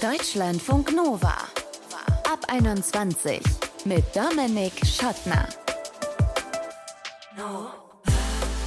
Deutschlandfunk 0.00 0.94
Nova. 0.94 1.34
Ab 2.32 2.46
21 2.46 3.40
mit 3.84 4.04
Dominik 4.14 4.72
Schottner. 4.86 5.48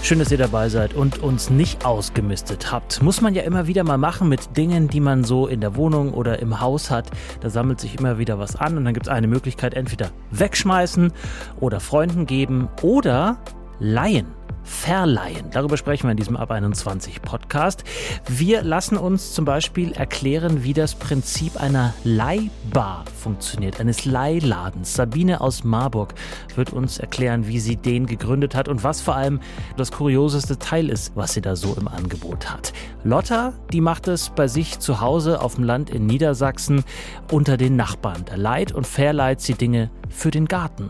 Schön, 0.03 0.19
dass 0.19 0.29
ihr 0.29 0.37
dabei 0.37 0.67
seid 0.67 0.93
und 0.93 1.19
uns 1.19 1.49
nicht 1.49 1.85
ausgemistet 1.85 2.73
habt. 2.73 3.01
Muss 3.01 3.21
man 3.21 3.33
ja 3.33 3.43
immer 3.43 3.67
wieder 3.67 3.85
mal 3.85 3.97
machen 3.97 4.27
mit 4.27 4.57
Dingen, 4.57 4.89
die 4.89 4.99
man 4.99 5.23
so 5.23 5.47
in 5.47 5.61
der 5.61 5.77
Wohnung 5.77 6.13
oder 6.13 6.39
im 6.39 6.59
Haus 6.59 6.91
hat. 6.91 7.09
Da 7.39 7.49
sammelt 7.49 7.79
sich 7.79 7.97
immer 7.97 8.17
wieder 8.17 8.37
was 8.37 8.57
an 8.57 8.75
und 8.75 8.83
dann 8.83 8.93
gibt 8.93 9.05
es 9.05 9.11
eine 9.11 9.27
Möglichkeit, 9.27 9.73
entweder 9.73 10.09
wegschmeißen 10.31 11.13
oder 11.61 11.79
Freunden 11.79 12.25
geben 12.25 12.67
oder 12.81 13.37
leihen 13.79 14.27
verleihen. 14.63 15.49
Darüber 15.51 15.77
sprechen 15.77 16.07
wir 16.07 16.11
in 16.11 16.17
diesem 16.17 16.37
Ab 16.37 16.51
21 16.51 17.21
Podcast. 17.21 17.83
Wir 18.27 18.63
lassen 18.63 18.97
uns 18.97 19.33
zum 19.33 19.45
Beispiel 19.45 19.91
erklären, 19.93 20.63
wie 20.63 20.73
das 20.73 20.95
Prinzip 20.95 21.61
einer 21.61 21.93
Leihbar 22.03 23.05
funktioniert, 23.21 23.79
eines 23.79 24.05
Leihladens. 24.05 24.95
Sabine 24.95 25.41
aus 25.41 25.63
Marburg 25.63 26.13
wird 26.55 26.73
uns 26.73 26.99
erklären, 26.99 27.47
wie 27.47 27.59
sie 27.59 27.75
den 27.75 28.05
gegründet 28.05 28.55
hat 28.55 28.67
und 28.67 28.83
was 28.83 29.01
vor 29.01 29.15
allem 29.15 29.39
das 29.77 29.91
kurioseste 29.91 30.59
Teil 30.59 30.89
ist, 30.89 31.15
was 31.15 31.33
sie 31.33 31.41
da 31.41 31.55
so 31.55 31.75
im 31.79 31.87
Angebot 31.87 32.51
hat. 32.51 32.73
Lotta, 33.03 33.53
die 33.71 33.81
macht 33.81 34.07
es 34.07 34.29
bei 34.29 34.47
sich 34.47 34.79
zu 34.79 35.01
Hause 35.01 35.41
auf 35.41 35.55
dem 35.55 35.63
Land 35.63 35.89
in 35.89 36.05
Niedersachsen 36.05 36.83
unter 37.31 37.57
den 37.57 37.75
Nachbarn. 37.75 38.23
Da 38.25 38.35
leiht 38.35 38.71
und 38.71 38.87
verleiht 38.87 39.41
sie 39.41 39.53
Dinge 39.53 39.89
für 40.09 40.31
den 40.31 40.45
Garten. 40.45 40.87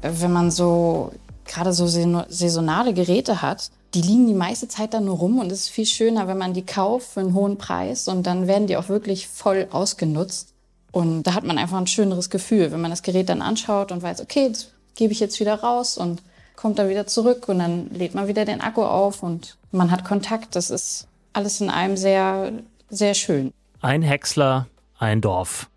Wenn 0.00 0.32
man 0.32 0.50
so 0.50 1.12
gerade 1.52 1.72
so 1.72 1.86
saisonale 1.86 2.94
Geräte 2.94 3.42
hat, 3.42 3.70
die 3.94 4.00
liegen 4.00 4.26
die 4.26 4.34
meiste 4.34 4.68
Zeit 4.68 4.94
dann 4.94 5.04
nur 5.04 5.18
rum 5.18 5.38
und 5.38 5.52
es 5.52 5.60
ist 5.60 5.68
viel 5.68 5.86
schöner, 5.86 6.26
wenn 6.26 6.38
man 6.38 6.54
die 6.54 6.64
kauft 6.64 7.12
für 7.12 7.20
einen 7.20 7.34
hohen 7.34 7.58
Preis 7.58 8.08
und 8.08 8.26
dann 8.26 8.46
werden 8.46 8.66
die 8.66 8.76
auch 8.76 8.88
wirklich 8.88 9.28
voll 9.28 9.68
ausgenutzt. 9.70 10.54
Und 10.92 11.24
da 11.24 11.34
hat 11.34 11.44
man 11.44 11.58
einfach 11.58 11.78
ein 11.78 11.86
schöneres 11.86 12.30
Gefühl, 12.30 12.72
wenn 12.72 12.80
man 12.80 12.90
das 12.90 13.02
Gerät 13.02 13.28
dann 13.28 13.42
anschaut 13.42 13.92
und 13.92 14.02
weiß, 14.02 14.20
okay, 14.22 14.48
das 14.48 14.68
gebe 14.94 15.12
ich 15.12 15.20
jetzt 15.20 15.40
wieder 15.40 15.60
raus 15.60 15.98
und 15.98 16.22
kommt 16.56 16.78
dann 16.78 16.88
wieder 16.88 17.06
zurück 17.06 17.48
und 17.48 17.58
dann 17.58 17.90
lädt 17.90 18.14
man 18.14 18.28
wieder 18.28 18.44
den 18.44 18.60
Akku 18.60 18.82
auf 18.82 19.22
und 19.22 19.56
man 19.72 19.90
hat 19.90 20.04
Kontakt. 20.04 20.56
Das 20.56 20.70
ist 20.70 21.06
alles 21.32 21.60
in 21.60 21.70
einem 21.70 21.96
sehr, 21.96 22.52
sehr 22.88 23.14
schön. 23.14 23.52
Ein 23.80 24.02
Häcksler, 24.02 24.66
ein 24.98 25.20
Dorf. 25.20 25.68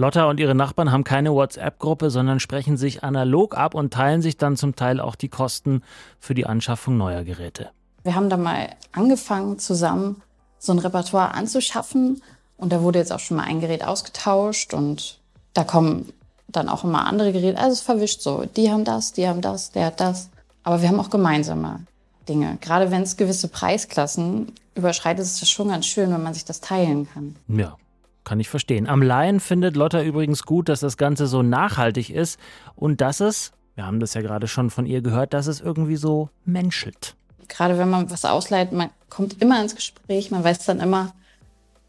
Lotta 0.00 0.30
und 0.30 0.40
ihre 0.40 0.54
Nachbarn 0.54 0.90
haben 0.90 1.04
keine 1.04 1.32
WhatsApp-Gruppe, 1.34 2.08
sondern 2.08 2.40
sprechen 2.40 2.78
sich 2.78 3.04
analog 3.04 3.56
ab 3.56 3.74
und 3.74 3.92
teilen 3.92 4.22
sich 4.22 4.38
dann 4.38 4.56
zum 4.56 4.74
Teil 4.74 4.98
auch 4.98 5.14
die 5.14 5.28
Kosten 5.28 5.82
für 6.18 6.34
die 6.34 6.46
Anschaffung 6.46 6.96
neuer 6.96 7.22
Geräte. 7.22 7.68
Wir 8.02 8.14
haben 8.14 8.30
da 8.30 8.38
mal 8.38 8.70
angefangen, 8.92 9.58
zusammen 9.58 10.22
so 10.58 10.72
ein 10.72 10.78
Repertoire 10.78 11.34
anzuschaffen. 11.34 12.22
Und 12.56 12.72
da 12.72 12.82
wurde 12.82 12.98
jetzt 12.98 13.12
auch 13.12 13.20
schon 13.20 13.36
mal 13.36 13.44
ein 13.44 13.60
Gerät 13.60 13.84
ausgetauscht 13.84 14.72
und 14.72 15.18
da 15.52 15.64
kommen 15.64 16.10
dann 16.48 16.70
auch 16.70 16.82
immer 16.82 17.06
andere 17.06 17.32
Geräte. 17.32 17.58
Also 17.58 17.72
es 17.72 17.80
verwischt 17.82 18.22
so. 18.22 18.44
Die 18.56 18.70
haben 18.70 18.84
das, 18.84 19.12
die 19.12 19.28
haben 19.28 19.42
das, 19.42 19.70
der 19.70 19.86
hat 19.86 20.00
das. 20.00 20.30
Aber 20.62 20.80
wir 20.80 20.88
haben 20.88 21.00
auch 21.00 21.10
gemeinsame 21.10 21.80
Dinge. 22.26 22.56
Gerade 22.62 22.90
wenn 22.90 23.02
es 23.02 23.18
gewisse 23.18 23.48
Preisklassen 23.48 24.52
überschreitet, 24.74 25.24
ist 25.24 25.42
es 25.42 25.50
schon 25.50 25.68
ganz 25.68 25.84
schön, 25.84 26.10
wenn 26.10 26.22
man 26.22 26.32
sich 26.32 26.46
das 26.46 26.60
teilen 26.60 27.06
kann. 27.12 27.36
Ja, 27.48 27.76
kann 28.24 28.40
ich 28.40 28.48
verstehen. 28.48 28.86
Am 28.86 29.02
Laien 29.02 29.40
findet 29.40 29.76
Lotta 29.76 30.02
übrigens 30.02 30.44
gut, 30.44 30.68
dass 30.68 30.80
das 30.80 30.96
Ganze 30.96 31.26
so 31.26 31.42
nachhaltig 31.42 32.10
ist 32.10 32.38
und 32.76 33.00
dass 33.00 33.20
es, 33.20 33.52
wir 33.74 33.86
haben 33.86 34.00
das 34.00 34.14
ja 34.14 34.22
gerade 34.22 34.48
schon 34.48 34.70
von 34.70 34.86
ihr 34.86 35.00
gehört, 35.00 35.34
dass 35.34 35.46
es 35.46 35.60
irgendwie 35.60 35.96
so 35.96 36.28
menschelt. 36.44 37.16
Gerade 37.48 37.78
wenn 37.78 37.90
man 37.90 38.10
was 38.10 38.24
ausleiht, 38.24 38.72
man 38.72 38.90
kommt 39.08 39.42
immer 39.42 39.60
ins 39.60 39.74
Gespräch, 39.74 40.30
man 40.30 40.44
weiß 40.44 40.64
dann 40.66 40.80
immer 40.80 41.12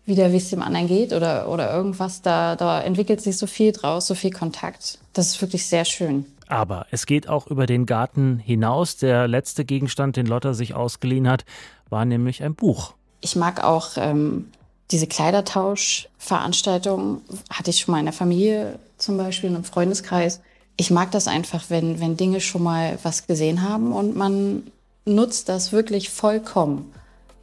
wieder, 0.06 0.32
wie 0.32 0.38
es 0.38 0.50
dem 0.50 0.62
anderen 0.62 0.88
geht 0.88 1.14
oder, 1.14 1.48
oder 1.50 1.74
irgendwas. 1.74 2.22
Da, 2.22 2.56
da 2.56 2.82
entwickelt 2.82 3.22
sich 3.22 3.38
so 3.38 3.48
viel 3.48 3.72
draus, 3.72 4.08
so 4.08 4.16
viel 4.16 4.32
Kontakt. 4.32 5.00
Das 5.14 5.28
ist 5.28 5.42
wirklich 5.42 5.68
sehr 5.68 5.86
schön. 5.86 6.26
Aber 6.48 6.86
es 6.92 7.06
geht 7.06 7.30
auch 7.30 7.48
über 7.48 7.66
den 7.66 7.86
Garten 7.86 8.40
hinaus. 8.40 8.98
Der 8.98 9.28
letzte 9.28 9.64
Gegenstand, 9.64 10.18
den 10.18 10.26
Lotta 10.26 10.54
sich 10.54 10.74
ausgeliehen 10.74 11.30
hat, 11.30 11.46
war 11.90 12.04
nämlich 12.06 12.44
ein 12.44 12.56
Buch. 12.56 12.94
Ich 13.22 13.36
mag 13.36 13.64
auch 13.64 13.92
ähm, 13.98 14.48
diese 14.92 15.08
Kleidertauschveranstaltungen 15.08 17.22
hatte 17.50 17.70
ich 17.70 17.80
schon 17.80 17.94
mal 17.94 18.00
in 18.00 18.06
der 18.06 18.14
Familie 18.14 18.78
zum 18.98 19.18
Beispiel, 19.18 19.50
in 19.50 19.56
einem 19.56 19.64
Freundeskreis. 19.64 20.42
Ich 20.78 20.92
mag 20.92 21.12
das 21.12 21.28
einfach, 21.28 21.66
wenn, 21.70 22.00
wenn 22.00 22.18
Dinge 22.18 22.42
schon 22.42 22.64
mal 22.64 22.98
was 23.04 23.28
gesehen 23.28 23.68
haben 23.68 23.94
und 23.94 24.16
man 24.16 24.64
nutzt 25.06 25.50
das 25.50 25.72
wirklich 25.72 26.10
vollkommen. 26.10 26.92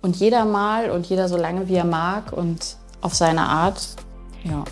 Und 0.01 0.17
jeder 0.17 0.45
mal 0.45 0.91
und 0.91 1.07
jeder 1.07 1.29
so 1.29 1.37
lange, 1.37 1.69
wie 1.69 1.75
er 1.75 1.85
mag 1.85 2.33
und 2.33 2.77
auf 3.01 3.15
seine 3.15 3.43
Art. 3.43 3.89
Ja. 4.45 4.65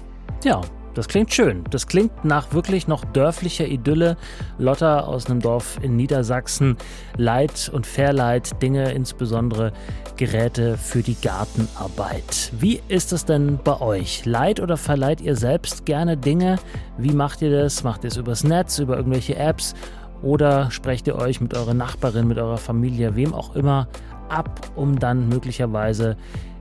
Ja, 0.44 0.60
das 0.96 1.08
klingt 1.08 1.32
schön. 1.32 1.62
Das 1.70 1.86
klingt 1.86 2.24
nach 2.24 2.54
wirklich 2.54 2.88
noch 2.88 3.04
dörflicher 3.04 3.66
Idylle. 3.66 4.16
Lotta 4.58 5.00
aus 5.00 5.26
einem 5.26 5.40
Dorf 5.40 5.78
in 5.82 5.94
Niedersachsen 5.94 6.78
leiht 7.18 7.68
und 7.68 7.86
verleiht 7.86 8.62
Dinge, 8.62 8.92
insbesondere 8.92 9.72
Geräte 10.16 10.78
für 10.78 11.02
die 11.02 11.16
Gartenarbeit. 11.20 12.50
Wie 12.58 12.80
ist 12.88 13.12
es 13.12 13.26
denn 13.26 13.58
bei 13.62 13.78
euch? 13.82 14.24
Leiht 14.24 14.58
oder 14.58 14.78
verleiht 14.78 15.20
ihr 15.20 15.36
selbst 15.36 15.84
gerne 15.84 16.16
Dinge? 16.16 16.56
Wie 16.96 17.12
macht 17.12 17.42
ihr 17.42 17.50
das? 17.50 17.84
Macht 17.84 18.04
ihr 18.04 18.08
es 18.08 18.16
übers 18.16 18.42
Netz, 18.42 18.78
über 18.78 18.96
irgendwelche 18.96 19.36
Apps? 19.36 19.74
Oder 20.22 20.70
sprecht 20.70 21.06
ihr 21.06 21.16
euch 21.16 21.42
mit 21.42 21.54
eurer 21.54 21.74
Nachbarin, 21.74 22.26
mit 22.26 22.38
eurer 22.38 22.56
Familie, 22.56 23.16
wem 23.16 23.34
auch 23.34 23.54
immer 23.54 23.86
ab, 24.30 24.70
um 24.74 24.98
dann 24.98 25.28
möglicherweise 25.28 26.16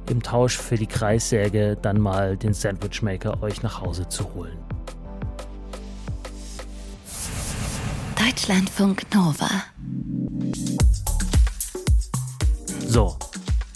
im 0.10 0.22
Tausch 0.22 0.58
für 0.58 0.76
die 0.76 0.88
Kreissäge 0.88 1.78
dann 1.82 2.00
mal 2.00 2.38
den 2.38 2.54
Sandwichmaker 2.54 3.42
euch 3.42 3.64
nach 3.64 3.82
Hause 3.82 4.08
zu 4.08 4.34
holen. 4.34 4.58
Deutschlandfunk 8.18 9.04
Nova. 9.14 9.50
So, 12.88 13.18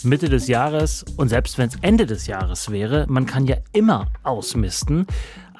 Mitte 0.02 0.28
des 0.28 0.48
Jahres 0.48 1.04
und 1.16 1.28
selbst 1.28 1.58
wenn 1.58 1.68
es 1.68 1.76
Ende 1.82 2.06
des 2.06 2.26
Jahres 2.26 2.70
wäre, 2.70 3.06
man 3.08 3.26
kann 3.26 3.46
ja 3.46 3.56
immer 3.72 4.06
ausmisten 4.22 5.06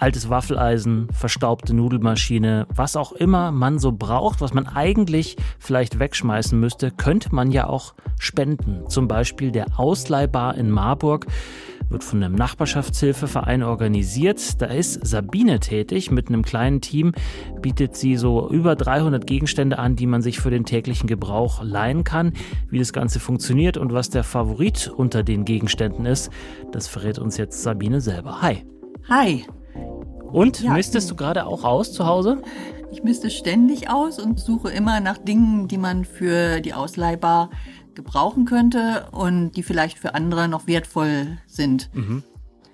altes 0.00 0.30
Waffeleisen, 0.30 1.08
verstaubte 1.12 1.74
Nudelmaschine, 1.74 2.66
was 2.74 2.96
auch 2.96 3.12
immer 3.12 3.52
man 3.52 3.78
so 3.78 3.92
braucht, 3.92 4.40
was 4.40 4.54
man 4.54 4.66
eigentlich 4.66 5.36
vielleicht 5.58 5.98
wegschmeißen 5.98 6.58
müsste, 6.58 6.90
könnte 6.90 7.34
man 7.34 7.50
ja 7.50 7.66
auch 7.66 7.94
spenden. 8.18 8.88
Zum 8.88 9.08
Beispiel 9.08 9.50
der 9.50 9.78
Ausleihbar 9.78 10.56
in 10.56 10.70
Marburg 10.70 11.26
wird 11.90 12.04
von 12.04 12.22
einem 12.22 12.34
Nachbarschaftshilfeverein 12.34 13.62
organisiert. 13.62 14.62
Da 14.62 14.66
ist 14.66 15.06
Sabine 15.06 15.60
tätig. 15.60 16.10
Mit 16.10 16.28
einem 16.28 16.42
kleinen 16.42 16.80
Team 16.80 17.12
bietet 17.60 17.96
sie 17.96 18.16
so 18.16 18.48
über 18.48 18.76
300 18.76 19.26
Gegenstände 19.26 19.78
an, 19.78 19.96
die 19.96 20.06
man 20.06 20.22
sich 20.22 20.40
für 20.40 20.50
den 20.50 20.64
täglichen 20.64 21.08
Gebrauch 21.08 21.62
leihen 21.62 22.04
kann. 22.04 22.32
Wie 22.68 22.78
das 22.78 22.92
Ganze 22.92 23.20
funktioniert 23.20 23.76
und 23.76 23.92
was 23.92 24.08
der 24.08 24.24
Favorit 24.24 24.88
unter 24.88 25.22
den 25.22 25.44
Gegenständen 25.44 26.06
ist, 26.06 26.30
das 26.72 26.86
verrät 26.86 27.18
uns 27.18 27.36
jetzt 27.36 27.62
Sabine 27.62 28.00
selber. 28.00 28.40
Hi. 28.40 28.64
Hi. 29.08 29.44
Und 30.32 30.60
ja, 30.60 30.72
misstest 30.72 31.10
du 31.10 31.16
gerade 31.16 31.46
auch 31.46 31.64
aus 31.64 31.92
zu 31.92 32.06
Hause? 32.06 32.42
Ich 32.92 33.02
misste 33.02 33.30
ständig 33.30 33.88
aus 33.88 34.18
und 34.18 34.40
suche 34.40 34.70
immer 34.70 35.00
nach 35.00 35.18
Dingen, 35.18 35.68
die 35.68 35.78
man 35.78 36.04
für 36.04 36.60
die 36.60 36.74
Ausleihbar 36.74 37.50
gebrauchen 37.94 38.44
könnte 38.44 39.06
und 39.12 39.52
die 39.52 39.62
vielleicht 39.62 39.98
für 39.98 40.14
andere 40.14 40.48
noch 40.48 40.66
wertvoll 40.66 41.38
sind. 41.46 41.90
Mhm. 41.94 42.22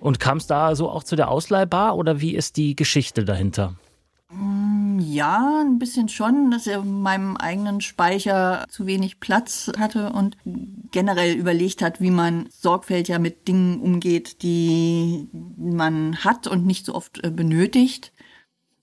Und 0.00 0.21
kam 0.21 0.39
es 0.39 0.47
da 0.47 0.75
so 0.77 0.89
auch 0.89 1.05
zu 1.05 1.17
der 1.17 1.31
Ausleihbar 1.31 1.97
oder 1.97 2.21
wie 2.21 2.34
ist 2.34 2.56
die 2.56 2.77
Geschichte 2.77 3.25
dahinter? 3.25 3.75
Ja, 4.98 5.62
ein 5.62 5.78
bisschen 5.78 6.08
schon, 6.08 6.50
dass 6.50 6.66
er 6.66 6.80
in 6.80 7.02
meinem 7.02 7.36
eigenen 7.36 7.80
Speicher 7.80 8.64
zu 8.68 8.86
wenig 8.86 9.20
Platz 9.20 9.70
hatte 9.78 10.10
und 10.12 10.36
generell 10.90 11.34
überlegt 11.34 11.82
hat, 11.82 12.00
wie 12.00 12.10
man 12.10 12.48
sorgfältiger 12.50 13.18
mit 13.18 13.48
Dingen 13.48 13.80
umgeht, 13.80 14.42
die 14.42 15.28
man 15.56 16.24
hat 16.24 16.46
und 16.46 16.66
nicht 16.66 16.87
so 16.87 16.94
oft 16.94 17.22
äh, 17.25 17.31
benötigt. 17.31 18.12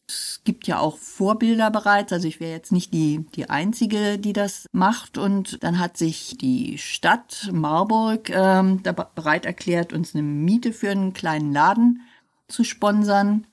Es 0.07 0.41
gibt 0.43 0.67
ja 0.67 0.79
auch 0.79 0.97
Vorbilder 0.97 1.71
bereits, 1.71 2.11
also 2.11 2.27
ich 2.27 2.39
wäre 2.39 2.51
jetzt 2.51 2.73
nicht 2.73 2.93
die, 2.93 3.25
die 3.35 3.49
Einzige, 3.49 4.19
die 4.19 4.33
das 4.33 4.67
macht. 4.73 5.17
Und 5.17 5.63
dann 5.63 5.79
hat 5.79 5.97
sich 5.97 6.37
die 6.37 6.77
Stadt 6.77 7.49
Marburg 7.51 8.29
ähm, 8.29 8.83
bereit 8.83 9.45
erklärt, 9.45 9.93
uns 9.93 10.13
eine 10.13 10.23
Miete 10.23 10.73
für 10.73 10.91
einen 10.91 11.13
kleinen 11.13 11.53
Laden 11.53 12.01
zu 12.49 12.63
sponsern. 12.63 13.47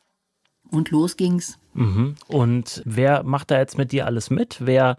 Und 0.70 0.90
los 0.90 1.16
ging's. 1.16 1.59
Mhm. 1.72 2.14
Und 2.26 2.82
wer 2.84 3.22
macht 3.22 3.50
da 3.50 3.58
jetzt 3.58 3.78
mit 3.78 3.92
dir 3.92 4.06
alles 4.06 4.30
mit? 4.30 4.58
Wer 4.60 4.96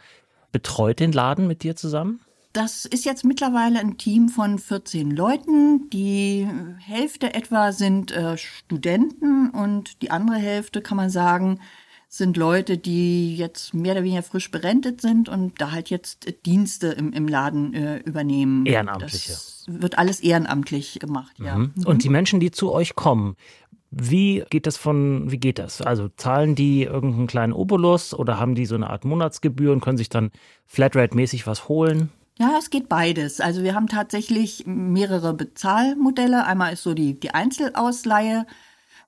betreut 0.52 1.00
den 1.00 1.12
Laden 1.12 1.48
mit 1.48 1.64
dir 1.64 1.76
zusammen? 1.76 2.22
Das 2.54 2.84
ist 2.84 3.06
jetzt 3.06 3.24
mittlerweile 3.24 3.80
ein 3.80 3.98
Team 3.98 4.28
von 4.28 4.60
14 4.60 5.12
Leuten. 5.12 5.90
Die 5.90 6.48
Hälfte 6.80 7.34
etwa 7.34 7.72
sind 7.72 8.12
äh, 8.12 8.38
Studenten 8.38 9.50
und 9.52 10.02
die 10.02 10.12
andere 10.12 10.38
Hälfte, 10.38 10.82
kann 10.82 10.98
man 10.98 11.10
sagen, 11.10 11.62
sind 12.10 12.36
Leute, 12.36 12.78
die 12.78 13.38
jetzt 13.38 13.74
mehr 13.74 13.94
oder 13.94 14.04
weniger 14.04 14.22
frisch 14.22 14.52
berentet 14.52 15.00
sind 15.00 15.30
und 15.30 15.62
da 15.62 15.72
halt 15.72 15.90
jetzt 15.90 16.46
Dienste 16.46 16.88
im, 16.88 17.14
im 17.14 17.26
Laden 17.26 17.74
äh, 17.74 18.00
übernehmen. 18.00 18.66
Ehrenamtliche. 18.66 19.32
Das 19.32 19.64
wird 19.70 19.98
alles 19.98 20.20
ehrenamtlich 20.20 21.00
gemacht, 21.00 21.40
ja. 21.40 21.56
Mhm. 21.56 21.72
Und 21.86 22.04
die 22.04 22.10
Menschen, 22.10 22.42
die 22.42 22.52
zu 22.52 22.74
euch 22.74 22.96
kommen, 22.96 23.38
wie 23.92 24.44
geht 24.50 24.68
das 24.68 24.78
von, 24.78 25.30
wie 25.32 25.38
geht 25.38 25.60
das? 25.60 25.82
Also 25.82 26.08
zahlen 26.16 26.56
die 26.56 26.84
irgendeinen 26.84 27.28
kleinen 27.28 27.54
Obolus 27.54 28.14
oder 28.14 28.40
haben 28.40 28.56
die 28.56 28.66
so 28.66 28.76
eine 28.76 28.90
Art 28.90 29.04
Monatsgebühr 29.04 29.74
und 29.74 29.82
können 29.82 29.98
sich 29.98 30.08
dann 30.08 30.32
Flatrate-mäßig 30.66 31.46
was 31.46 31.68
holen? 31.68 32.10
Ja, 32.40 32.56
es 32.58 32.70
geht 32.70 32.88
beides. 32.88 33.42
Also 33.42 33.64
wir 33.64 33.76
haben 33.76 33.88
tatsächlich 33.88 34.64
mehrere 34.66 35.34
Bezahlmodelle. 35.34 36.46
Einmal 36.46 36.74
ist 36.74 36.84
so 36.84 36.94
die, 36.94 37.20
die 37.20 37.34
Einzelausleihe. 37.34 38.48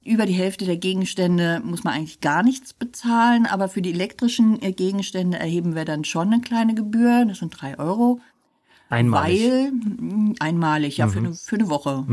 Über 0.05 0.25
die 0.25 0.33
Hälfte 0.33 0.65
der 0.65 0.75
Gegenstände 0.75 1.61
muss 1.63 1.85
man 1.85 1.93
eigentlich 1.93 2.19
gar 2.19 2.43
nichts 2.43 2.73
bezahlen, 2.73 3.45
aber 3.45 3.69
für 3.69 3.81
die 3.81 3.91
elektrischen 3.91 4.61
äh, 4.61 4.73
Gegenstände 4.73 5.39
erheben 5.39 5.75
wir 5.75 5.85
dann 5.85 6.03
schon 6.03 6.33
eine 6.33 6.41
kleine 6.41 6.75
Gebühr. 6.75 7.23
Das 7.25 7.39
sind 7.39 7.51
drei 7.51 7.79
Euro. 7.79 8.19
Einmalig. 8.89 9.49
Weil, 9.49 9.71
einmalig, 10.39 10.97
ja, 10.97 11.07
für, 11.07 11.19
eine, 11.19 11.33
für 11.33 11.55
eine 11.55 11.69
Woche. 11.69 12.03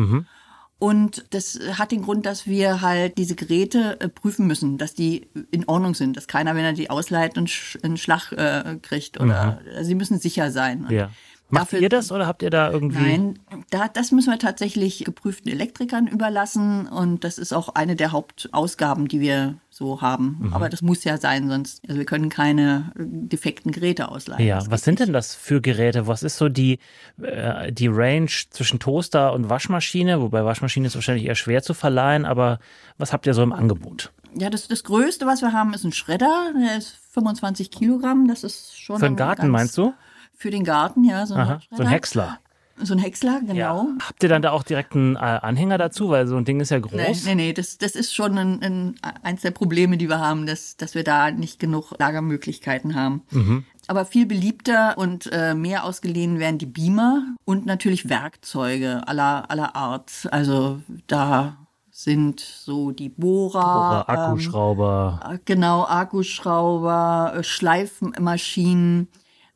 Und 0.80 1.24
das 1.30 1.60
hat 1.78 1.92
den 1.92 2.02
Grund, 2.02 2.26
dass 2.26 2.46
wir 2.46 2.80
halt 2.80 3.16
diese 3.18 3.36
Geräte 3.36 4.00
äh, 4.00 4.08
prüfen 4.08 4.46
müssen, 4.46 4.78
dass 4.78 4.94
die 4.94 5.28
in 5.52 5.68
Ordnung 5.68 5.94
sind, 5.94 6.16
dass 6.16 6.26
keiner, 6.26 6.56
wenn 6.56 6.64
er 6.64 6.72
die 6.72 6.90
ausleiht, 6.90 7.36
einen, 7.36 7.46
Sch 7.46 7.78
einen 7.82 7.96
Schlag 7.98 8.32
äh, 8.32 8.76
kriegt. 8.82 9.20
Oder 9.20 9.60
also 9.76 9.84
sie 9.86 9.94
müssen 9.94 10.18
sicher 10.18 10.50
sein. 10.50 10.84
Und 10.86 10.90
Ja. 10.90 11.10
Macht 11.52 11.72
Dafür- 11.72 11.80
ihr 11.80 11.88
das 11.88 12.12
oder 12.12 12.26
habt 12.28 12.42
ihr 12.42 12.50
da 12.50 12.70
irgendwie? 12.70 13.02
Nein, 13.02 13.38
da, 13.70 13.88
das 13.88 14.12
müssen 14.12 14.30
wir 14.30 14.38
tatsächlich 14.38 15.04
geprüften 15.04 15.50
Elektrikern 15.50 16.06
überlassen 16.06 16.86
und 16.86 17.24
das 17.24 17.38
ist 17.38 17.52
auch 17.52 17.70
eine 17.74 17.96
der 17.96 18.12
Hauptausgaben, 18.12 19.08
die 19.08 19.18
wir 19.18 19.56
so 19.80 20.02
haben. 20.02 20.36
Mhm. 20.38 20.54
Aber 20.54 20.68
das 20.68 20.82
muss 20.82 21.02
ja 21.04 21.16
sein, 21.16 21.48
sonst 21.48 21.82
also 21.88 21.98
wir 21.98 22.04
können 22.04 22.28
keine 22.28 22.92
äh, 22.96 23.02
defekten 23.02 23.72
Geräte 23.72 24.08
ausleihen. 24.08 24.46
Ja, 24.46 24.62
was 24.68 24.84
sind 24.84 25.00
nicht. 25.00 25.08
denn 25.08 25.12
das 25.14 25.34
für 25.34 25.60
Geräte? 25.60 26.06
Was 26.06 26.22
ist 26.22 26.36
so 26.36 26.48
die, 26.48 26.78
äh, 27.20 27.72
die 27.72 27.88
Range 27.88 28.30
zwischen 28.50 28.78
Toaster 28.78 29.32
und 29.32 29.48
Waschmaschine? 29.48 30.20
Wobei 30.20 30.44
Waschmaschine 30.44 30.86
ist 30.86 30.94
wahrscheinlich 30.94 31.26
eher 31.26 31.34
schwer 31.34 31.62
zu 31.62 31.72
verleihen, 31.72 32.26
aber 32.26 32.60
was 32.98 33.12
habt 33.12 33.26
ihr 33.26 33.32
so 33.32 33.42
im 33.42 33.54
Angebot? 33.54 34.12
Ja, 34.34 34.50
das, 34.50 34.68
das 34.68 34.84
Größte, 34.84 35.26
was 35.26 35.40
wir 35.40 35.52
haben, 35.52 35.72
ist 35.72 35.84
ein 35.84 35.92
Schredder. 35.92 36.52
Der 36.54 36.76
ist 36.76 36.96
25 37.12 37.70
Kilogramm. 37.70 38.28
Das 38.28 38.44
ist 38.44 38.78
schon 38.78 39.00
Für 39.00 39.06
den 39.06 39.16
Garten 39.16 39.48
meinst 39.48 39.76
du? 39.78 39.94
Für 40.36 40.50
den 40.50 40.62
Garten, 40.62 41.04
ja. 41.04 41.26
So 41.26 41.34
ein, 41.34 41.40
Aha, 41.40 41.60
so 41.70 41.82
ein. 41.82 41.88
Häcksler. 41.88 42.38
So 42.82 42.94
ein 42.94 42.98
Häcksler, 42.98 43.40
genau. 43.46 43.88
Habt 44.06 44.22
ihr 44.22 44.28
dann 44.28 44.42
da 44.42 44.50
auch 44.52 44.62
direkt 44.62 44.94
einen 44.94 45.16
äh, 45.16 45.18
Anhänger 45.18 45.78
dazu? 45.78 46.08
Weil 46.10 46.26
so 46.26 46.36
ein 46.36 46.44
Ding 46.44 46.60
ist 46.60 46.70
ja 46.70 46.78
Nee, 46.78 47.06
groß. 47.06 47.24
nee, 47.26 47.34
nee, 47.34 47.52
das, 47.52 47.78
das 47.78 47.92
ist 47.92 48.14
schon 48.14 48.38
ein, 48.38 48.62
ein, 48.62 48.94
eins 49.22 49.42
der 49.42 49.50
Probleme, 49.50 49.96
die 49.98 50.08
wir 50.08 50.18
haben, 50.18 50.46
dass, 50.46 50.76
dass 50.76 50.94
wir 50.94 51.04
da 51.04 51.30
nicht 51.30 51.58
genug 51.58 51.92
Lagermöglichkeiten 51.98 52.94
haben. 52.94 53.22
Mhm. 53.30 53.64
Aber 53.86 54.04
viel 54.04 54.24
beliebter 54.26 54.96
und 54.98 55.28
äh, 55.32 55.54
mehr 55.54 55.84
ausgeliehen 55.84 56.38
werden 56.38 56.58
die 56.58 56.66
Beamer 56.66 57.24
und 57.44 57.66
natürlich 57.66 58.08
Werkzeuge 58.08 59.02
aller, 59.08 59.50
aller 59.50 59.74
Art. 59.74 60.28
Also 60.30 60.80
da 61.06 61.56
sind 61.90 62.40
so 62.40 62.92
die 62.92 63.08
Bohrer, 63.08 64.04
Oder 64.06 64.08
Akkuschrauber. 64.08 65.20
ähm, 65.28 65.40
genau, 65.44 65.84
Akkuschrauber, 65.86 67.34
äh, 67.36 67.42
Schleifmaschinen, 67.42 69.08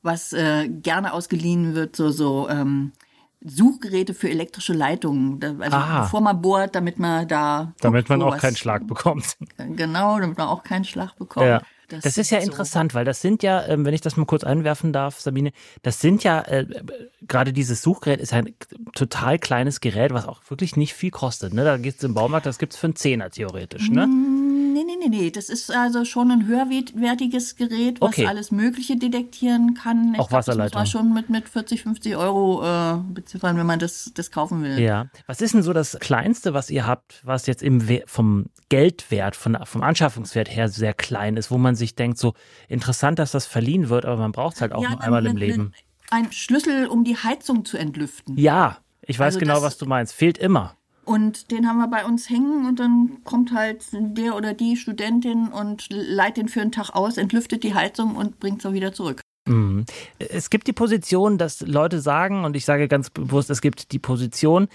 was 0.02 0.32
äh, 0.32 0.68
gerne 0.68 1.12
ausgeliehen 1.12 1.74
wird, 1.74 1.96
so, 1.96 2.10
so 2.10 2.48
ähm, 2.48 2.92
Suchgeräte 3.44 4.14
für 4.14 4.30
elektrische 4.30 4.72
Leitungen. 4.72 5.38
Also 5.60 5.76
Ah. 5.76 6.02
bevor 6.02 6.20
man 6.22 6.40
bohrt, 6.40 6.74
damit 6.74 6.98
man 6.98 7.28
da. 7.28 7.72
Damit 7.80 8.08
man 8.08 8.22
auch 8.22 8.38
keinen 8.38 8.56
Schlag 8.56 8.86
bekommt. 8.86 9.36
Genau, 9.76 10.18
damit 10.18 10.38
man 10.38 10.48
auch 10.48 10.62
keinen 10.62 10.84
Schlag 10.84 11.16
bekommt. 11.16 11.46
Ja. 11.46 11.62
Das, 11.88 12.16
ist 12.16 12.30
ja 12.30 12.40
so. 12.40 12.46
interessant, 12.46 12.94
weil 12.94 13.04
das 13.04 13.20
sind 13.20 13.42
ja, 13.42 13.66
ähm, 13.66 13.84
wenn 13.84 13.92
ich 13.94 14.00
das 14.00 14.16
mal 14.16 14.24
kurz 14.24 14.42
einwerfen 14.42 14.92
darf, 14.92 15.20
Sabine, 15.20 15.52
das 15.82 16.00
sind 16.00 16.24
ja, 16.24 16.40
äh, 16.40 16.66
gerade 17.28 17.52
dieses 17.52 17.82
Suchgerät 17.82 18.20
ist 18.20 18.32
ein 18.32 18.54
total 18.94 19.38
kleines 19.38 19.80
Gerät, 19.80 20.12
was 20.12 20.26
auch 20.26 20.40
wirklich 20.48 20.76
nicht 20.76 20.94
viel 20.94 21.10
kostet. 21.10 21.52
Ne? 21.52 21.62
Da 21.64 21.76
geht's 21.76 22.02
im 22.02 22.14
Baumarkt, 22.14 22.46
das 22.46 22.58
gibt's 22.58 22.76
für 22.76 22.86
einen 22.86 22.96
Zehner 22.96 23.30
theoretisch. 23.30 23.90
Ne? 23.90 24.08
Nee, 24.74 24.84
nee, 24.84 24.96
nee, 24.98 25.08
nee. 25.08 25.30
Das 25.30 25.48
ist 25.48 25.70
also 25.70 26.04
schon 26.04 26.30
ein 26.30 26.46
höherwertiges 26.46 27.56
Gerät, 27.56 28.00
was 28.00 28.08
Okay. 28.10 28.26
alles 28.26 28.50
Mögliche 28.50 28.96
detektieren 28.96 29.74
kann. 29.74 30.14
Ich 30.14 30.20
Auch 30.20 30.28
glaub, 30.28 30.40
Das 30.40 30.48
Wasserleitung. 30.48 30.80
muss 30.80 30.92
man 30.94 31.02
schon 31.02 31.14
mit, 31.14 31.30
mit 31.30 31.48
40, 31.48 31.82
50 31.82 32.16
Euro 32.16 32.62
äh, 32.64 32.98
beziffern, 33.12 33.56
wenn 33.56 33.66
man 33.66 33.78
das, 33.78 34.10
das 34.14 34.30
kaufen 34.30 34.62
will. 34.62 34.78
Ja. 34.78 35.06
Was 35.26 35.40
ist 35.40 35.54
denn 35.54 35.62
so 35.62 35.72
das 35.72 35.96
Kleinste, 36.00 36.54
was 36.54 36.70
ihr 36.70 36.86
habt, 36.86 37.20
was 37.24 37.46
jetzt 37.46 37.62
im 37.62 37.88
We 37.88 38.02
vom 38.06 38.46
Geldwert, 38.68 39.36
von, 39.36 39.56
vom 39.64 39.82
Anschaffungswert 39.82 40.54
her 40.54 40.68
sehr 40.68 40.94
klein 40.94 41.36
ist, 41.36 41.50
wo 41.50 41.58
man 41.58 41.74
sich 41.76 41.94
denkt, 41.94 42.18
so 42.18 42.34
interessant, 42.68 43.18
dass 43.18 43.30
das 43.32 43.46
verliehen 43.46 43.88
wird, 43.88 44.04
aber 44.04 44.16
man 44.16 44.32
braucht 44.32 44.56
es 44.56 44.60
halt 44.60 44.72
auch 44.72 44.82
Ja, 44.82 44.90
nur 44.90 45.00
einmal 45.00 45.22
ne- 45.22 45.30
im 45.30 45.36
Leben. 45.36 45.72
Ein 46.10 46.30
Schlüssel, 46.32 46.86
um 46.88 47.04
die 47.04 47.16
Heizung 47.16 47.64
zu 47.64 47.76
entlüften. 47.78 48.36
Ja, 48.36 48.78
ich 49.02 49.18
weiß 49.18 49.26
Also 49.34 49.38
genau, 49.40 49.54
das- 49.54 49.62
was 49.62 49.78
du 49.78 49.86
meinst. 49.86 50.12
Fehlt 50.14 50.36
immer. 50.38 50.76
Und 51.04 51.50
den 51.50 51.68
haben 51.68 51.78
wir 51.78 51.88
bei 51.88 52.04
uns 52.04 52.30
hängen 52.30 52.66
und 52.66 52.80
dann 52.80 53.18
kommt 53.24 53.52
halt 53.52 53.84
der 53.92 54.36
oder 54.36 54.54
die 54.54 54.76
Studentin 54.76 55.48
und 55.48 55.86
leiht 55.90 56.36
den 56.36 56.48
für 56.48 56.60
einen 56.60 56.72
Tag 56.72 56.90
aus, 56.90 57.18
entlüftet 57.18 57.62
die 57.62 57.74
Heizung 57.74 58.16
und 58.16 58.40
bringt 58.40 58.62
sie 58.62 58.72
wieder 58.72 58.92
zurück. 58.92 59.20
Mhm. 59.46 59.84
Es 60.18 60.48
gibt 60.48 60.66
die 60.66 60.72
Position, 60.72 61.36
dass 61.36 61.60
Leute 61.60 62.00
sagen, 62.00 62.44
und 62.44 62.56
ich 62.56 62.64
sage 62.64 62.88
ganz 62.88 63.10
bewusst, 63.10 63.50
es 63.50 63.60
gibt 63.60 63.92
die 63.92 63.98
Position, 63.98 64.68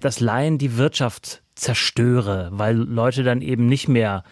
dass 0.00 0.20
Laien 0.20 0.58
die 0.58 0.76
Wirtschaft 0.76 1.42
zerstöre, 1.54 2.50
weil 2.52 2.76
Leute 2.76 3.22
dann 3.22 3.40
eben 3.40 3.66
nicht 3.66 3.88
mehr 3.88 4.24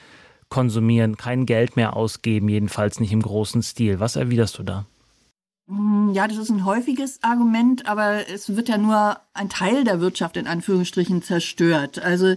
konsumieren, 0.50 1.16
kein 1.16 1.46
Geld 1.46 1.76
mehr 1.76 1.96
ausgeben, 1.96 2.48
jedenfalls 2.48 3.00
nicht 3.00 3.12
im 3.12 3.22
großen 3.22 3.62
Stil. 3.62 4.00
Was 4.00 4.16
erwiderst 4.16 4.58
du 4.58 4.62
da? 4.62 4.86
Hm, 5.68 6.12
Ja, 6.14 6.26
das 6.28 6.38
ist 6.38 6.50
ein 6.50 6.64
häufiges 6.64 7.22
Argument, 7.22 7.86
aber 7.86 8.28
es 8.28 8.56
wird 8.56 8.68
ja 8.68 8.78
nur 8.78 9.18
ein 9.34 9.48
Teil 9.48 9.84
der 9.84 10.00
Wirtschaft 10.00 10.36
in 10.36 10.46
Anführungsstrichen 10.46 11.22
zerstört. 11.22 11.98
Also 12.00 12.34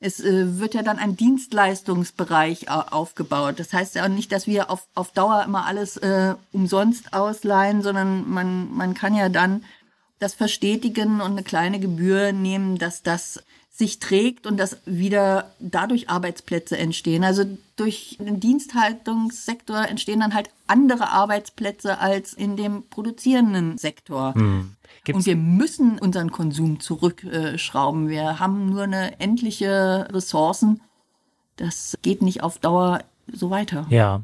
es 0.00 0.20
äh, 0.20 0.58
wird 0.58 0.74
ja 0.74 0.82
dann 0.82 0.98
ein 0.98 1.16
Dienstleistungsbereich 1.16 2.70
au- 2.70 2.80
aufgebaut. 2.90 3.58
Das 3.58 3.72
heißt 3.72 3.94
ja 3.94 4.04
auch 4.04 4.08
nicht, 4.08 4.32
dass 4.32 4.46
wir 4.46 4.70
auf, 4.70 4.86
auf 4.94 5.12
Dauer 5.12 5.44
immer 5.44 5.64
alles 5.66 5.96
äh, 5.96 6.34
umsonst 6.52 7.12
ausleihen, 7.14 7.82
sondern 7.82 8.28
man, 8.28 8.70
man 8.74 8.94
kann 8.94 9.14
ja 9.14 9.28
dann 9.28 9.64
das 10.18 10.34
verstetigen 10.34 11.20
und 11.20 11.32
eine 11.32 11.42
kleine 11.42 11.80
Gebühr 11.80 12.32
nehmen, 12.32 12.78
dass 12.78 13.02
das 13.02 13.42
sich 13.76 13.98
trägt 13.98 14.46
und 14.46 14.56
dass 14.56 14.76
wieder 14.86 15.50
dadurch 15.58 16.08
Arbeitsplätze 16.08 16.78
entstehen. 16.78 17.24
Also 17.24 17.44
durch 17.74 18.16
den 18.20 18.38
Diensthaltungssektor 18.38 19.88
entstehen 19.88 20.20
dann 20.20 20.32
halt 20.32 20.48
andere 20.68 21.10
Arbeitsplätze 21.10 21.98
als 21.98 22.34
in 22.34 22.56
dem 22.56 22.84
produzierenden 22.88 23.76
Sektor. 23.76 24.32
Gibt's- 25.02 25.16
Und 25.18 25.26
wir 25.26 25.34
müssen 25.34 25.98
unseren 25.98 26.30
Konsum 26.30 26.78
zurückschrauben. 26.78 28.08
Wir 28.08 28.38
haben 28.38 28.66
nur 28.66 28.84
eine 28.84 29.18
endliche 29.18 30.06
Ressourcen. 30.12 30.80
Das 31.56 31.98
geht 32.02 32.22
nicht 32.22 32.44
auf 32.44 32.58
Dauer 32.58 33.02
so 33.26 33.50
weiter. 33.50 33.86
Ja. 33.90 34.22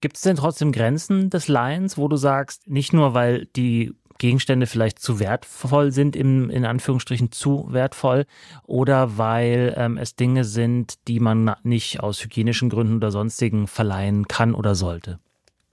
Gibt 0.00 0.14
es 0.16 0.22
denn 0.22 0.36
trotzdem 0.36 0.70
Grenzen 0.70 1.28
des 1.30 1.48
Lions, 1.48 1.98
wo 1.98 2.06
du 2.06 2.16
sagst, 2.16 2.68
nicht 2.68 2.92
nur, 2.92 3.14
weil 3.14 3.46
die 3.56 3.94
Gegenstände 4.18 4.66
vielleicht 4.66 4.98
zu 4.98 5.18
wertvoll 5.20 5.92
sind, 5.92 6.16
im, 6.16 6.50
in 6.50 6.64
Anführungsstrichen 6.64 7.32
zu 7.32 7.66
wertvoll, 7.70 8.26
oder 8.66 9.18
weil 9.18 9.74
ähm, 9.76 9.96
es 9.98 10.16
Dinge 10.16 10.44
sind, 10.44 10.94
die 11.08 11.20
man 11.20 11.54
nicht 11.62 12.00
aus 12.00 12.22
hygienischen 12.22 12.68
Gründen 12.68 12.96
oder 12.96 13.10
sonstigen 13.10 13.66
verleihen 13.66 14.28
kann 14.28 14.54
oder 14.54 14.74
sollte? 14.74 15.18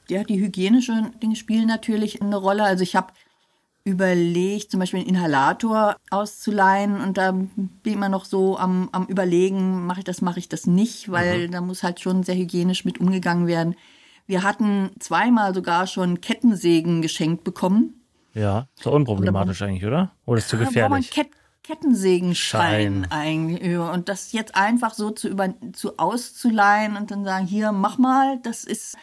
Ja, 0.10 0.24
die 0.24 0.40
hygienischen 0.40 1.18
Dinge 1.22 1.36
spielen 1.36 1.68
natürlich 1.68 2.22
eine 2.22 2.36
Rolle. 2.36 2.64
Also 2.64 2.84
ich 2.84 2.96
habe 2.96 3.14
überlegt, 3.86 4.72
zum 4.72 4.80
Beispiel 4.80 5.00
einen 5.00 5.10
Inhalator 5.10 5.98
auszuleihen 6.10 7.02
und 7.02 7.18
da 7.18 7.32
bin 7.32 7.70
ich 7.84 7.94
immer 7.94 8.10
noch 8.10 8.26
so 8.26 8.58
am, 8.58 8.90
am 8.94 9.06
überlegen, 9.06 9.86
mache 9.86 10.00
ich 10.00 10.06
das, 10.06 10.22
mache 10.22 10.40
ich 10.40 10.48
das 10.48 10.68
nicht, 10.68 11.12
weil 11.12 11.50
da 11.50 11.60
muss 11.60 11.84
halt 11.84 12.00
schon 12.00 12.24
sehr 12.24 12.36
hygienisch 12.36 12.86
mit 12.86 13.00
umgegangen 13.00 13.46
werden. 13.48 13.76
Wir 14.26 14.44
hatten 14.44 14.92
zweimal 15.00 15.54
sogar 15.54 15.86
schon 15.86 16.22
Kettensägen 16.22 17.02
geschenkt 17.02 17.44
bekommen. 17.44 18.03
Ja, 18.34 18.68
so 18.76 18.92
unproblematisch 18.92 19.62
eigentlich, 19.62 19.86
oder? 19.86 20.12
Oder 20.26 20.40
ist 20.40 20.50
zu 20.50 20.58
Da 20.58 20.64
braucht 20.64 20.76
man 20.76 21.02
gefährlich? 21.02 21.12
Ket 21.12 21.30
Kettensägenschein 21.64 23.06
Schein. 23.06 23.08
eigentlich. 23.10 23.78
Und 23.78 24.10
das 24.10 24.34
jetzt 24.34 24.56
einfach 24.56 24.94
so 24.94 25.12
zu, 25.12 25.30
über, 25.30 25.54
zu 25.72 25.98
auszuleihen 25.98 26.98
und 26.98 27.10
dann 27.10 27.24
sagen, 27.24 27.48
hier, 27.48 27.72
mach 27.72 27.98
mal, 27.98 28.40
das 28.44 28.66
ist, 28.66 28.98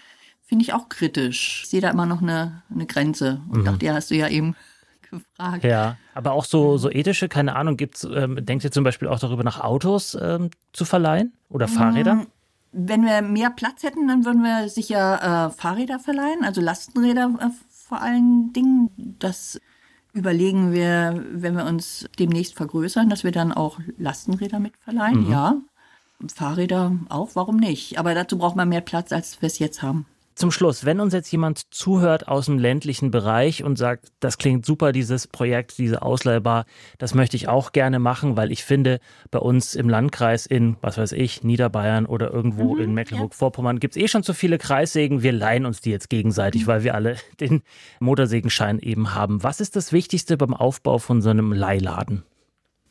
finde 0.45 0.65
ich 0.65 0.75
auch 0.75 0.91
kritisch. 0.91 1.63
Ich 1.65 1.71
sehe 1.71 1.81
da 1.81 1.89
immer 1.89 2.05
noch 2.05 2.21
eine, 2.21 2.63
eine 2.71 2.85
Grenze. 2.85 3.41
Und 3.49 3.65
dachte, 3.65 3.87
ja, 3.87 3.95
hast 3.95 4.11
du 4.11 4.15
ja 4.15 4.29
eben 4.29 4.57
gefragt. 5.11 5.65
Ja, 5.65 5.97
aber 6.15 6.33
auch 6.33 6.45
so, 6.45 6.77
so 6.77 6.91
ethische, 6.91 7.31
keine 7.31 7.57
Ahnung, 7.57 7.79
gibt's, 7.79 8.05
ähm, 8.05 8.45
denkt 8.45 8.63
ihr 8.63 8.73
zum 8.73 8.85
Beispiel 8.85 9.09
auch 9.09 9.19
darüber, 9.19 9.43
nach 9.43 9.61
Autos 9.61 10.17
ähm, 10.21 10.51
zu 10.75 10.85
verleihen 10.85 11.33
oder 11.49 11.67
Fahrräder? 11.67 12.27
Wenn 12.73 13.05
wir 13.05 13.23
mehr 13.23 13.51
Platz 13.51 13.83
hätten, 13.83 14.07
dann 14.07 14.27
würden 14.27 14.43
wir 14.43 14.69
sicher 14.69 15.49
äh, 15.49 15.51
Fahrräder 15.51 15.99
verleihen, 15.99 16.45
also 16.45 16.61
Lastenräder 16.61 17.31
äh, 17.41 17.70
vor 17.91 18.01
allen 18.01 18.53
Dingen. 18.53 18.89
Das 19.19 19.61
überlegen 20.13 20.73
wir, 20.73 21.25
wenn 21.33 21.57
wir 21.57 21.67
uns 21.67 22.09
demnächst 22.21 22.55
vergrößern, 22.55 23.11
dass 23.11 23.25
wir 23.25 23.33
dann 23.33 23.53
auch 23.53 23.81
Lastenräder 23.99 24.61
mit 24.61 24.77
verleihen, 24.77 25.29
ja. 25.29 25.57
Fahrräder 26.33 26.97
auch, 27.09 27.31
warum 27.35 27.57
nicht? 27.57 27.99
Aber 27.99 28.15
dazu 28.15 28.39
braucht 28.39 28.55
man 28.55 28.69
mehr 28.69 28.81
Platz, 28.81 29.11
als 29.11 29.43
wir 29.43 29.49
es 29.49 29.59
jetzt 29.59 29.83
haben. 29.83 30.07
Zum 30.41 30.51
Schluss, 30.51 30.87
wenn 30.87 31.01
uns 31.01 31.13
jetzt 31.13 31.31
jemand 31.31 31.71
zuhört 31.71 32.27
aus 32.27 32.47
dem 32.47 32.59
ländlichen 32.59 33.11
Bereich 33.11 33.63
und 33.63 33.77
sagt, 33.77 34.11
das 34.21 34.39
klingt 34.39 34.65
super, 34.65 34.91
dieses 34.91 35.27
Projekt, 35.27 35.77
diese 35.77 36.01
Ausleihbar, 36.01 36.65
das 36.97 37.13
möchte 37.13 37.37
ich 37.37 37.49
auch 37.49 37.73
gerne 37.73 37.99
machen, 37.99 38.39
weil 38.39 38.51
ich 38.51 38.65
finde, 38.65 39.01
bei 39.31 39.39
uns 39.39 39.75
im 39.75 39.91
Landkreis 39.91 40.47
in, 40.47 40.79
was 40.81 40.97
weiß 40.97 41.13
ich, 41.13 41.45
Niederbayern 41.45 42.07
oder 42.07 42.33
irgendwo 42.33 42.77
mhm, 42.77 42.81
in 42.81 42.95
Mecklenburg-Vorpommern 42.95 43.77
ja. 43.77 43.81
gibt 43.81 43.97
es 43.97 44.03
eh 44.03 44.09
schon 44.09 44.23
zu 44.23 44.33
viele 44.33 44.57
Kreissägen. 44.57 45.23
Wir 45.23 45.33
leihen 45.33 45.67
uns 45.67 45.83
die 45.83 45.91
jetzt 45.91 46.09
gegenseitig, 46.09 46.63
mhm. 46.63 46.67
weil 46.69 46.85
wir 46.85 46.95
alle 46.95 47.17
den 47.41 47.61
Motorsägenschein 47.99 48.79
eben 48.79 49.15
haben. 49.15 49.43
Was 49.43 49.61
ist 49.61 49.77
das 49.77 49.93
Wichtigste 49.93 50.39
beim 50.39 50.55
Aufbau 50.55 50.97
von 50.97 51.21
so 51.21 51.29
einem 51.29 51.53
Leihladen? 51.53 52.23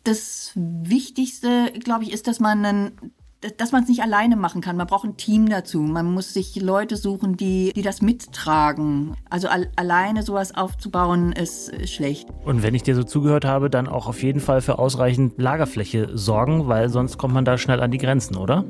Das 0.03 0.51
Wichtigste, 0.53 1.73
glaube 1.83 2.03
ich, 2.03 2.13
ist, 2.13 2.27
dass 2.27 2.39
man 2.39 2.63
einen 2.63 3.11
dass 3.57 3.71
man 3.71 3.83
es 3.83 3.89
nicht 3.89 4.01
alleine 4.01 4.35
machen 4.35 4.61
kann. 4.61 4.75
Man 4.75 4.87
braucht 4.87 5.05
ein 5.05 5.17
Team 5.17 5.47
dazu. 5.47 5.79
Man 5.79 6.11
muss 6.11 6.33
sich 6.33 6.55
Leute 6.61 6.97
suchen, 6.97 7.37
die, 7.37 7.71
die 7.73 7.81
das 7.81 8.01
mittragen. 8.01 9.15
Also 9.29 9.47
al 9.47 9.69
alleine 9.75 10.23
sowas 10.23 10.55
aufzubauen, 10.55 11.31
ist, 11.31 11.69
ist 11.69 11.93
schlecht. 11.93 12.27
Und 12.43 12.63
wenn 12.63 12.75
ich 12.75 12.83
dir 12.83 12.95
so 12.95 13.03
zugehört 13.03 13.45
habe, 13.45 13.69
dann 13.69 13.87
auch 13.87 14.07
auf 14.07 14.21
jeden 14.23 14.41
Fall 14.41 14.61
für 14.61 14.77
ausreichend 14.77 15.39
Lagerfläche 15.41 16.17
sorgen, 16.17 16.67
weil 16.67 16.89
sonst 16.89 17.17
kommt 17.17 17.33
man 17.33 17.45
da 17.45 17.57
schnell 17.57 17.79
an 17.79 17.91
die 17.91 17.97
Grenzen, 17.97 18.35
oder? 18.35 18.65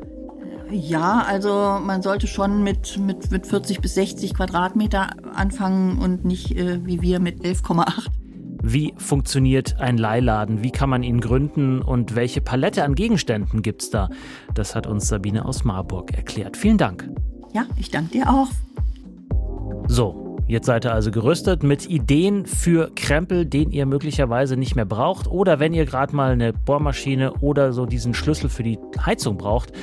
Ja, 0.71 1.23
also 1.27 1.79
man 1.83 2.03
sollte 2.03 2.27
schon 2.27 2.63
mit, 2.63 2.99
mit, 2.99 3.31
mit 3.31 3.47
40 3.47 3.81
bis 3.81 3.95
60 3.95 4.35
Quadratmeter 4.35 5.09
anfangen 5.33 5.97
und 5.99 6.25
nicht 6.25 6.55
äh, 6.55 6.85
wie 6.85 7.01
wir 7.01 7.19
mit 7.19 7.41
11,8. 7.41 8.18
Wie 8.71 8.93
funktioniert 8.97 9.79
ein 9.79 9.97
Leihladen? 9.97 10.61
Wie 10.61 10.69
kann 10.69 10.91
man 10.91 11.01
ihn 11.01 11.21
gründen? 11.21 11.81
Und 11.81 12.15
welche 12.15 12.39
Palette 12.39 12.83
an 12.83 12.93
Gegenständen 12.93 13.63
gibt 13.63 13.81
es 13.81 13.89
da? 13.89 14.09
Das 14.53 14.75
hat 14.75 14.85
uns 14.85 15.07
Sabine 15.07 15.45
aus 15.45 15.63
Marburg 15.63 16.13
erklärt. 16.13 16.55
Vielen 16.55 16.77
Dank. 16.77 17.09
Ja, 17.51 17.65
ich 17.77 17.89
danke 17.89 18.11
dir 18.11 18.29
auch. 18.29 18.49
So, 19.87 20.28
Jetzt 20.49 20.65
seid 20.65 20.83
ihr 20.83 20.93
also 20.93 21.11
gerüstet 21.11 21.61
mit 21.61 21.87
Ideen 21.87 22.47
für 22.47 22.89
Krempel, 22.95 23.45
den 23.45 23.69
ihr 23.69 23.85
möglicherweise 23.85 24.57
nicht 24.57 24.75
mehr 24.75 24.85
braucht. 24.85 25.27
Oder 25.27 25.59
wenn 25.59 25.75
ihr 25.75 25.85
gerade 25.85 26.15
mal 26.15 26.31
eine 26.31 26.53
Bohrmaschine 26.53 27.33
oder 27.35 27.71
so 27.71 27.85
diesen 27.85 28.15
Schlüssel 28.15 28.49
für 28.49 28.63
die 28.63 28.79
Heizung 29.05 29.37
braucht, 29.37 29.73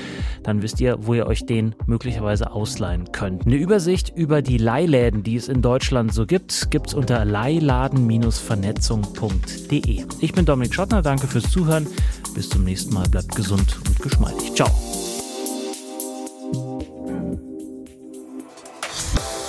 dann 0.42 0.62
wisst 0.62 0.80
ihr, 0.80 1.06
wo 1.06 1.14
ihr 1.14 1.28
euch 1.28 1.46
den 1.46 1.76
möglicherweise 1.87 2.50
ausleihen 2.50 3.12
könnt. 3.12 3.46
Eine 3.46 3.54
Übersicht 3.54 4.12
über 4.16 4.42
die 4.42 4.58
Leihläden, 4.58 5.23
die 5.23 5.37
es 5.37 5.49
in 5.49 5.62
Deutschland 5.62 6.12
so 6.12 6.26
gibt, 6.26 6.73
gibt 6.73 6.88
es 6.88 6.94
unter 6.94 7.25
leihladen-vernetzung.de. 7.25 10.04
Ich 10.20 10.32
bin 10.32 10.44
Dominik 10.44 10.75
Schottner, 10.75 11.00
danke 11.00 11.28
fürs 11.28 11.49
Zuhören. 11.49 11.87
Bis 12.35 12.49
zum 12.49 12.64
nächsten 12.64 12.92
Mal, 12.92 13.08
bleibt 13.08 13.37
gesund 13.37 13.78
und 13.87 14.02
geschmeidig. 14.02 14.52
Ciao. 14.56 14.95